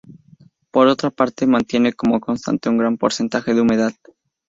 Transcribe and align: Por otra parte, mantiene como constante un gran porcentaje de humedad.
Por 0.71 0.87
otra 0.87 1.11
parte, 1.11 1.45
mantiene 1.45 1.93
como 1.93 2.19
constante 2.19 2.69
un 2.69 2.77
gran 2.79 2.97
porcentaje 2.97 3.53
de 3.53 3.61
humedad. 3.61 3.93